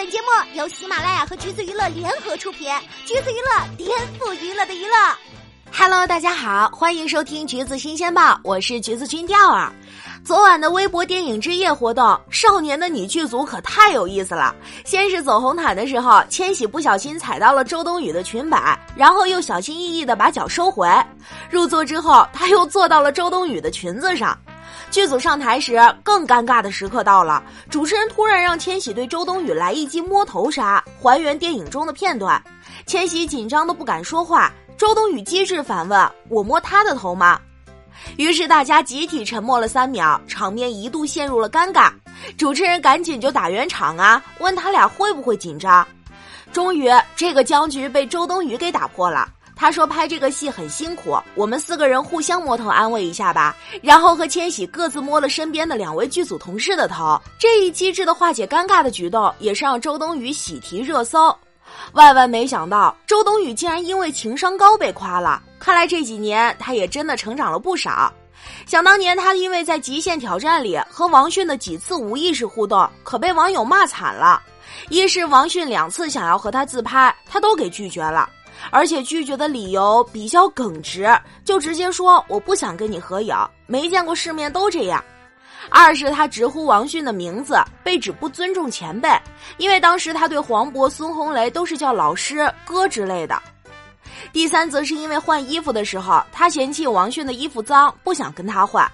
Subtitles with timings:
[0.00, 2.66] 本节目由喜马拉雅和橘子娱乐联合出品，
[3.04, 4.96] 橘子娱乐颠覆娱乐的娱乐。
[5.70, 9.70] Hello，大家好，欢迎收听橘子新鲜报，我是橘子君钓儿。
[10.24, 14.54] 昨晚的微博电影之夜活动，《少年的你》剧组可太有意思了。
[14.86, 20.88] 先是走红毯的时候，千玺不小心踩到了周冬雨的裙摆，然后又小心翼翼的把脚收回。
[21.50, 24.34] 入座之后，他又坐到了周冬雨的裙子上。
[24.90, 27.42] 剧组上台时，更尴尬的时刻到了。
[27.68, 32.42] 主持人突然让千玺对周冬雨来一记摸头杀，还原电影中的片段。
[32.86, 34.52] 千玺紧张的不敢说话。
[34.76, 37.38] 周冬雨机智反问：“我摸她的头吗？”
[38.16, 41.90] 于是大家集体沉默了三秒，场面一度陷入了尴尬。
[42.38, 45.86] 主持人赶紧就打圆场啊，问他俩会不会紧张。
[46.52, 49.28] 终于，这个僵局被周冬雨给打破了。
[49.60, 57.20] 他说：“拍这个戏很辛苦，我们四个人互相摸头安慰一下吧。”然后和千玺各自摸了身边的两位剧组同事的头。
[57.38, 61.36] 这一机智的化解尴尬的举动，也是让周冬雨喜提热搜。
[61.92, 65.42] 万万没想到，周冬雨竟然因为情商高被夸了。
[65.58, 68.10] 看来这几年她也真的成长了不少。
[68.64, 74.42] 想当年，她因为在《极限挑战》里和王迅的几次无意识互动，可被网友骂惨了。
[74.88, 78.26] 一是王迅两次想要和她自拍，她都给拒绝了。
[78.70, 81.08] 而且拒绝的理由比较耿直，
[81.44, 83.34] 就直接说我不想跟你合影，
[83.66, 85.02] 没见过世面都这样。
[85.68, 89.08] 二是他直呼王迅的名字，被指不尊重前辈，
[89.58, 93.40] 因为当时他对黄渤、孙红雷都是叫老师、哥之类的。
[94.32, 98.90] 第三则是因为换衣服的时候，他嫌弃王迅的衣服脏，不想跟他换。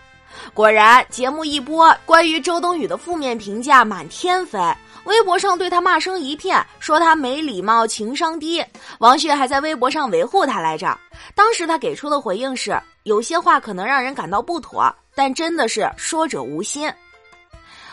[0.55, 4.59] 果然，节目一播，关于周冬雨的负面评价满天飞。
[5.05, 8.65] 微博上对她骂声一片，说她没礼貌、情商低。
[8.99, 10.99] 王迅还在微博上维护他来着。
[11.35, 16.93] 当时他给出的回应是：有些话可能让人感到不妥，但真的是说者无心。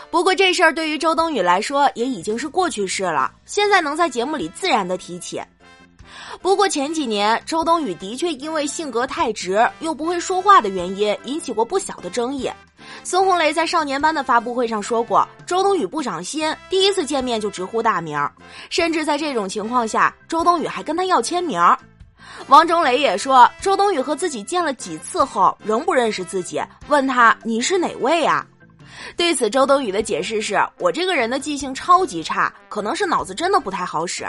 [0.10, 5.42] 不过这事儿对于周冬雨来说也已经是过去式了，现在能在节目里自然的提起。
[6.42, 12.50] 不过前几年，周冬雨的确因为性格太直又不会说话的原因，引起过不小的争议。
[13.04, 18.20] 孙红雷在少年班的发布会上说过，周冬雨不长心，第一次见面就直呼大名，
[18.70, 21.62] 甚至在这种情况下，周冬雨还跟他要签名。
[22.48, 28.46] 王中磊也说，周冬雨和自己见了几次后仍不认识自己，问他你是哪位呀？
[29.16, 34.26] 对此，周冬雨的解释是我这个人的记性超级差，可能是脑子真的不太好使。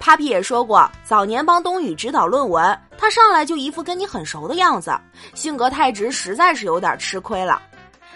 [0.00, 4.96] Papi 也说过，早年帮冬雨指导论文，他上来就一副跟你很熟的样子，
[5.34, 7.60] 性格太直，实在是有点吃亏了。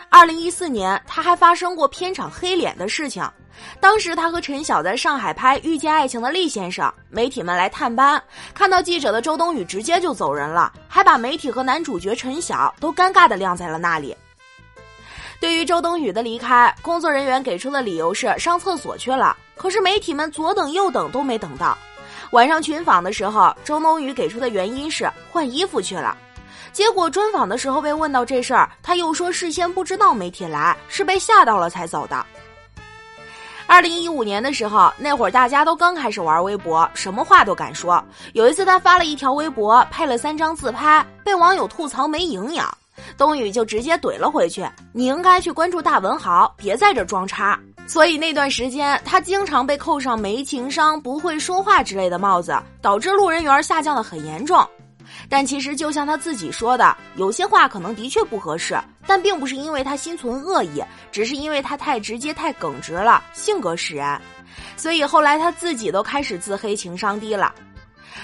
[0.08, 3.24] 二零一四年，他还发生过片场黑脸的事情，
[3.80, 14.16] 当时他和陈晓在上海拍《遇见爱情的厉先生》，媒体们来探班，看到记者的周冬雨直接就走人了，还把媒体和男主角陈晓都尴尬的晾在了那里。
[15.40, 19.36] 对于周冬雨的离开，工作人员给出的理由是上厕所去了。
[19.60, 21.76] 可是媒体们左等右等都没等到，
[22.30, 26.16] 晚上群访的时候，周冬雨给出的原因是换衣服去了。
[26.72, 32.24] 结果专访的时候被问到这事儿，他又说事先不知道媒体来，是被吓到了才走的。
[33.66, 38.02] 二零一五年的时候，那会儿大家都刚开始玩微博，什么话都敢说。
[38.32, 42.66] 有一次他发了一条微博，配了三张自拍，被网友吐槽没营养，
[43.18, 47.60] 冬雨就直接怼了回去：“你应该去关注大文豪，别在这装叉。”
[47.90, 54.64] 所以那段时间，他经常被扣上没情商、不会说话之类的帽子，导致路人缘下降的很严重。
[55.28, 58.78] 但其实就像他自己说的，有些话可能的确不合适，
[59.08, 60.80] 但并不是因为他心存恶意，
[61.10, 64.22] 只是因为他太直接、太耿直了，性格使然。
[64.76, 67.52] 所以后来他自己都开始自黑情商低了。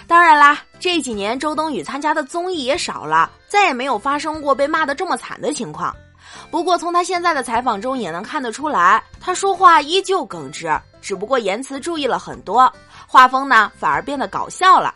[0.06, 5.92] 当然啦，这几年周冬雨参加的综艺也少了，再也没有发生过被骂的这么惨的情况。
[6.56, 12.72] 不过，从他现在的采访中也能看得出来，他说话依旧耿直，只不过言辞注意了很多，
[13.06, 14.94] 画风呢反而变得搞笑了。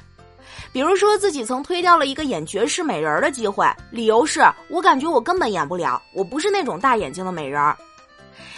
[0.72, 4.40] 比如说，自己曾推掉了一个演绝世美人的机会，理由是
[4.70, 7.62] 我感觉我根本演不了，我不是那种大眼睛的美人。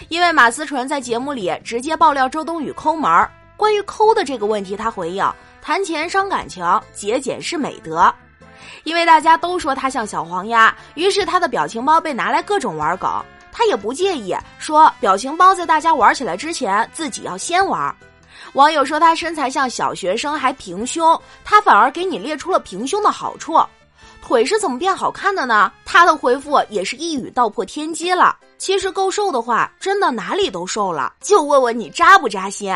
[0.07, 5.29] 因为马思纯在节目里直接爆料周冬雨抠门儿，关于抠的这个问题，他回应：
[5.61, 8.15] 谈钱伤感情，节俭是美德。
[8.83, 13.09] 因为大家都说他像小黄鸭，于是他的表情包被拿来各种玩梗。
[13.51, 17.95] 他也不介意，说表情包在大家玩起来之前，自己要先玩。
[18.53, 23.61] 网友说他身材像小学生，还平胸，他反而给你列出了平胸的好处。
[24.21, 25.71] 腿是怎么变好看的呢？
[25.85, 28.35] 他的回复也是一语道破天机了。
[28.57, 32.75] 其实够瘦的话，真的哪里都瘦了，就问问你扎不扎心。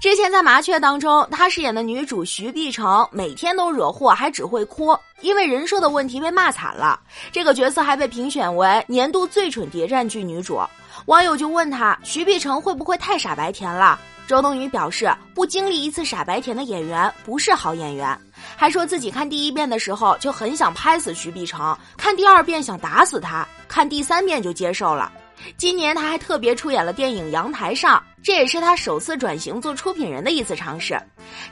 [0.00, 6.98] 之前在《麻雀》当中，他饰演的女主徐碧城每天都惹祸，还只会哭，因为人设的问题被骂惨了。
[7.30, 10.58] 这个角色还被评选为年度最蠢谍战剧女主。
[11.06, 13.98] 网友就问他徐碧城会不会太傻白甜了？
[14.26, 18.16] 周冬雨表示，不经历一次傻白甜的演员不是好演员，
[18.56, 25.10] 还说自己看第一遍的时候就很想拍死徐碧城，看第二遍想打死他，看第三遍就接受了。
[25.56, 31.00] 今年他还特别出演了电影《阳台上》，这也是他首次转型做出品人的一次尝试。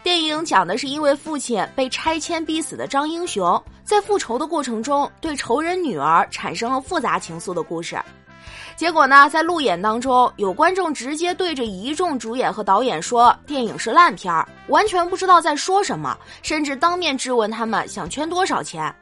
[0.03, 7.99] 电影讲的是因为父亲被拆迁逼死的张英雄，在复仇的过程中对仇人女儿产生了复杂情愫的故事。
[8.77, 18.95] 结果呢，在路演当中，有观众直接对着一众主演和导演说电影是烂片儿，完全不知道在说什么，甚至当面质问他们想圈多少钱。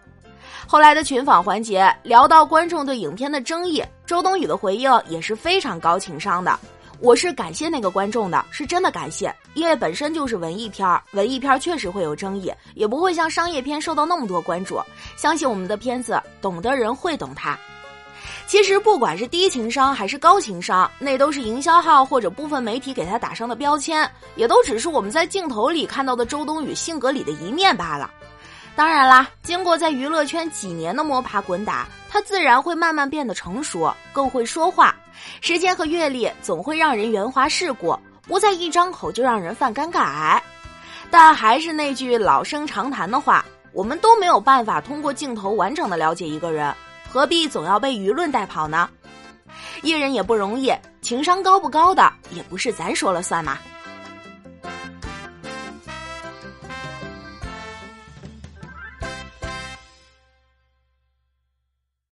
[0.67, 6.59] 后来的群访环节聊到观众对影片的争议，周冬雨的回应也是非常高情商的。
[6.99, 14.81] 我是感谢那个观众的，是真的感谢，因为本身就是文艺片儿，文艺片儿确实会有争议，也不会像商业片受到那么多关注。
[15.15, 17.59] 相信我们的片子，懂的人会懂它。
[18.47, 28.11] 其实不管是低情商还是高情商，那都是营销号或者部分媒体给他打上的标签，也都只是我们在镜头里看到的周冬雨性格里的一面罢了。
[28.77, 34.95] 当然啦，经过在娱乐圈几年的摸爬滚打，他自然会慢慢变得成熟，更会说话。
[35.41, 40.43] 时间和阅历总会让人圆滑世故，不再一张口就让人犯尴尬癌。
[41.11, 43.43] 但还是那句老生常谈的话，
[43.73, 46.73] 我们都没有办法通过镜头完整的了解一个人。
[47.09, 48.91] 何必总要被舆论带跑呢？
[49.81, 50.71] 艺人也不容易，
[51.01, 53.57] 情商高不高的也不是咱说了算嘛。